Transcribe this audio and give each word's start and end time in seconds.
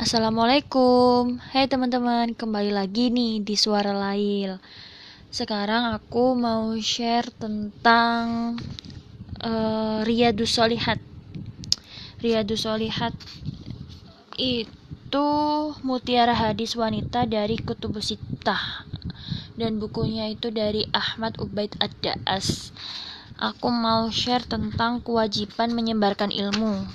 Assalamualaikum. 0.00 1.36
Hai 1.52 1.68
teman-teman, 1.68 2.32
kembali 2.32 2.72
lagi 2.72 3.12
nih 3.12 3.44
di 3.44 3.52
Suara 3.52 3.92
Lail. 3.92 4.56
Sekarang 5.28 5.92
aku 5.92 6.32
mau 6.32 6.72
share 6.80 7.28
tentang 7.28 8.56
uh, 9.44 10.00
Riyadus 10.00 10.56
Solihat 10.56 10.96
Riyadus 12.16 12.64
Solihat 12.64 13.12
itu 14.40 15.28
mutiara 15.84 16.32
hadis 16.32 16.80
wanita 16.80 17.28
dari 17.28 17.60
Kutubus 17.60 18.16
Sittah. 18.16 18.88
Dan 19.52 19.84
bukunya 19.84 20.32
itu 20.32 20.48
dari 20.48 20.88
Ahmad 20.96 21.36
Ubaid 21.36 21.76
Ad-Da'as. 21.76 22.72
Aku 23.36 23.68
mau 23.68 24.08
share 24.08 24.48
tentang 24.48 25.04
kewajiban 25.04 25.76
menyebarkan 25.76 26.32
ilmu 26.32 26.88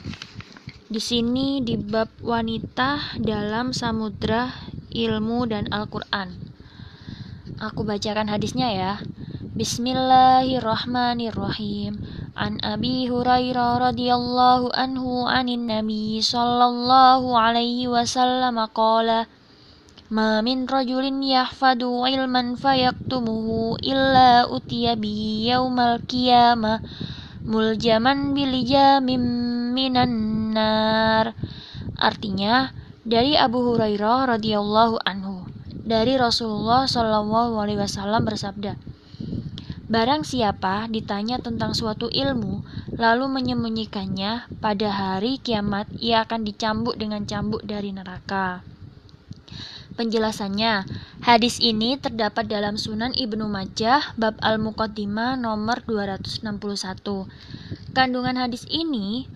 di 0.85 1.01
sini 1.01 1.65
di 1.65 1.81
bab 1.81 2.13
wanita 2.21 3.17
dalam 3.17 3.73
samudra 3.73 4.53
ilmu 4.93 5.49
dan 5.49 5.65
Al-Quran. 5.73 6.29
Aku 7.57 7.81
bacakan 7.81 8.29
hadisnya 8.29 8.69
ya. 8.69 9.01
Bismillahirrahmanirrahim. 9.57 11.97
An 12.37 12.61
Abi 12.61 13.09
Hurairah 13.09 13.89
radhiyallahu 13.89 14.77
anhu 14.77 15.25
anin 15.25 15.65
Nabi 15.65 16.21
sallallahu 16.21 17.33
alaihi 17.33 17.89
wasallam 17.89 18.61
qala 18.69 19.25
Ma 20.05 20.45
min 20.45 20.69
rajulin 20.69 21.17
yahfadu 21.25 22.05
ilman 22.05 22.61
fayaktumuhu 22.61 23.81
illa 23.81 24.45
utiya 24.45 24.93
bihi 24.93 25.49
yaumal 25.49 25.97
qiyamah 26.05 26.77
muljaman 27.41 28.37
bilijamim 28.37 29.25
minan 29.73 30.44
benar. 30.55 31.35
Artinya 31.99 32.71
dari 33.03 33.35
Abu 33.35 33.59
Hurairah 33.59 34.39
radhiyallahu 34.39 35.03
anhu 35.03 35.43
dari 35.83 36.15
Rasulullah 36.15 36.87
shallallahu 36.87 37.59
alaihi 37.59 37.83
wasallam 37.83 38.23
bersabda 38.23 38.79
Barang 39.85 40.23
siapa 40.23 40.87
ditanya 40.87 41.43
tentang 41.43 41.75
suatu 41.75 42.07
ilmu 42.07 42.63
lalu 42.95 43.27
menyembunyikannya 43.27 44.47
pada 44.63 44.89
hari 44.95 45.43
kiamat 45.43 45.91
ia 45.99 46.23
akan 46.23 46.47
dicambuk 46.47 46.95
dengan 46.95 47.27
cambuk 47.27 47.61
dari 47.67 47.91
neraka. 47.91 48.63
Penjelasannya, 49.95 50.87
hadis 51.23 51.59
ini 51.63 51.95
terdapat 51.99 52.49
dalam 52.49 52.75
Sunan 52.75 53.15
Ibnu 53.15 53.47
Majah 53.47 54.15
bab 54.19 54.35
Al-Muqaddimah 54.43 55.39
nomor 55.39 55.85
261. 55.87 56.43
Kandungan 57.95 58.35
hadis 58.35 58.67
ini 58.67 59.29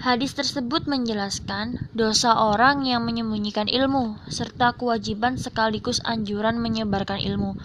Hadis 0.00 0.32
tersebut 0.32 0.88
menjelaskan 0.88 1.92
dosa 1.92 2.32
orang 2.32 2.88
yang 2.88 3.04
menyembunyikan 3.04 3.68
ilmu 3.68 4.16
serta 4.32 4.72
kewajiban 4.72 5.36
sekaligus 5.36 6.00
anjuran 6.08 6.56
menyebarkan 6.56 7.20
ilmu. 7.20 7.60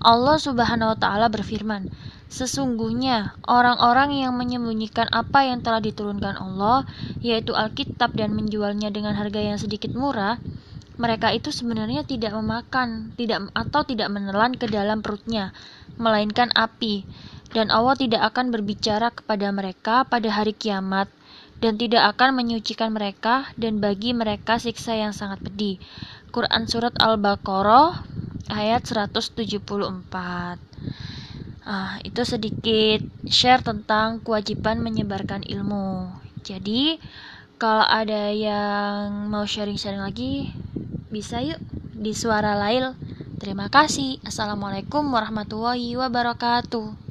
Allah 0.00 0.40
Subhanahu 0.40 0.96
wa 0.96 0.98
taala 0.98 1.28
berfirman, 1.28 1.92
Sesungguhnya 2.32 3.36
orang-orang 3.44 4.24
yang 4.24 4.32
menyembunyikan 4.40 5.04
apa 5.12 5.52
yang 5.52 5.60
telah 5.60 5.84
diturunkan 5.84 6.40
Allah, 6.40 6.88
yaitu 7.20 7.52
Alkitab 7.52 8.16
dan 8.16 8.32
menjualnya 8.32 8.88
dengan 8.88 9.12
harga 9.12 9.44
yang 9.44 9.60
sedikit 9.60 9.92
murah, 9.92 10.40
mereka 10.96 11.28
itu 11.36 11.52
sebenarnya 11.52 12.08
tidak 12.08 12.32
memakan, 12.32 13.12
tidak 13.20 13.52
atau 13.52 13.84
tidak 13.84 14.08
menelan 14.08 14.56
ke 14.56 14.64
dalam 14.64 15.04
perutnya, 15.04 15.52
melainkan 16.00 16.48
api. 16.56 17.04
Dan 17.52 17.68
Allah 17.68 18.00
tidak 18.00 18.32
akan 18.32 18.48
berbicara 18.48 19.12
kepada 19.12 19.52
mereka 19.52 20.08
pada 20.08 20.32
hari 20.32 20.56
kiamat 20.56 21.12
dan 21.60 21.80
tidak 21.80 22.16
akan 22.16 22.36
menyucikan 22.36 22.92
mereka 22.92 23.48
dan 23.56 23.80
bagi 23.80 24.12
mereka 24.12 24.60
siksa 24.60 24.96
yang 24.96 25.16
sangat 25.16 25.40
pedih. 25.40 25.80
Quran 26.32 26.68
Surat 26.68 26.92
Al-Baqarah 27.00 28.04
ayat 28.52 28.84
174 28.84 30.66
Ah, 31.66 31.98
itu 32.06 32.22
sedikit 32.22 33.02
share 33.26 33.58
tentang 33.58 34.22
kewajiban 34.22 34.78
menyebarkan 34.78 35.42
ilmu. 35.42 36.14
Jadi, 36.46 37.02
kalau 37.58 37.82
ada 37.82 38.30
yang 38.30 39.26
mau 39.26 39.42
sharing-sharing 39.42 39.98
lagi, 39.98 40.54
bisa 41.10 41.42
yuk 41.42 41.58
di 41.90 42.14
suara 42.14 42.54
Lail. 42.54 42.94
Terima 43.42 43.66
kasih. 43.66 44.22
Assalamualaikum 44.22 45.10
warahmatullahi 45.10 45.98
wabarakatuh. 45.98 47.05